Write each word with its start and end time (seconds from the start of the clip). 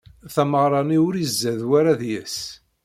Tameɣra-nni 0.33 0.97
ur 1.07 1.15
izad 1.23 1.61
wara 1.69 1.93
deg-s. 2.01 2.37